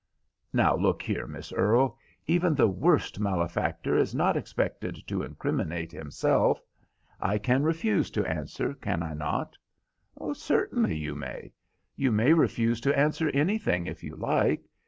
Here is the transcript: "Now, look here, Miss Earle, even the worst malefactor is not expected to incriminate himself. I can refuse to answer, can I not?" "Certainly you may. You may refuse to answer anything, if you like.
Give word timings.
"Now, 0.51 0.75
look 0.75 1.03
here, 1.03 1.27
Miss 1.27 1.53
Earle, 1.53 1.95
even 2.25 2.55
the 2.55 2.67
worst 2.67 3.19
malefactor 3.19 3.95
is 3.95 4.15
not 4.15 4.35
expected 4.35 4.97
to 5.05 5.21
incriminate 5.21 5.91
himself. 5.91 6.59
I 7.19 7.37
can 7.37 7.61
refuse 7.61 8.09
to 8.17 8.25
answer, 8.25 8.73
can 8.73 9.03
I 9.03 9.13
not?" 9.13 9.55
"Certainly 10.33 10.97
you 10.97 11.13
may. 11.13 11.51
You 11.95 12.11
may 12.11 12.33
refuse 12.33 12.81
to 12.81 12.97
answer 12.97 13.29
anything, 13.29 13.85
if 13.85 14.03
you 14.03 14.15
like. 14.15 14.65